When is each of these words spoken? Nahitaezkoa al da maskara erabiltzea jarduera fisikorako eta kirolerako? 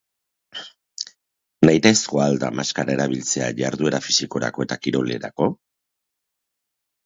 Nahitaezkoa 1.65 2.25
al 2.31 2.41
da 2.45 2.49
maskara 2.61 2.93
erabiltzea 2.95 3.53
jarduera 3.61 4.03
fisikorako 4.09 4.69
eta 4.69 4.81
kirolerako? 4.87 5.53